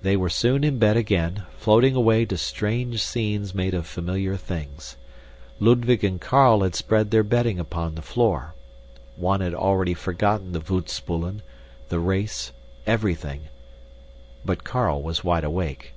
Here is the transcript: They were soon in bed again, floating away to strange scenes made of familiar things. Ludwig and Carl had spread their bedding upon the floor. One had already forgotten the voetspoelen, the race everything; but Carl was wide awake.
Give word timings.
They 0.00 0.16
were 0.16 0.30
soon 0.30 0.62
in 0.62 0.78
bed 0.78 0.96
again, 0.96 1.42
floating 1.58 1.96
away 1.96 2.24
to 2.26 2.36
strange 2.38 3.02
scenes 3.02 3.52
made 3.52 3.74
of 3.74 3.84
familiar 3.84 4.36
things. 4.36 4.96
Ludwig 5.58 6.04
and 6.04 6.20
Carl 6.20 6.60
had 6.60 6.76
spread 6.76 7.10
their 7.10 7.24
bedding 7.24 7.58
upon 7.58 7.96
the 7.96 8.00
floor. 8.00 8.54
One 9.16 9.40
had 9.40 9.54
already 9.54 9.94
forgotten 9.94 10.52
the 10.52 10.60
voetspoelen, 10.60 11.42
the 11.88 11.98
race 11.98 12.52
everything; 12.86 13.48
but 14.44 14.62
Carl 14.62 15.02
was 15.02 15.24
wide 15.24 15.42
awake. 15.42 15.94